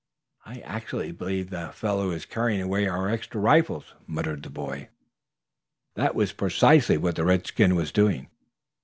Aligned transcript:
"I 0.47 0.61
actually 0.61 1.11
believe 1.11 1.51
the 1.51 1.69
fellow 1.75 2.09
is 2.09 2.25
carrying 2.25 2.59
away 2.59 2.87
our 2.87 3.07
extra 3.07 3.39
rifles," 3.39 3.93
muttered 4.07 4.41
the 4.41 4.49
boy. 4.49 4.89
That 5.93 6.15
was 6.15 6.33
precisely 6.33 6.97
what 6.97 7.17
the 7.17 7.23
redskin 7.23 7.75
was 7.75 7.91
doing. 7.91 8.27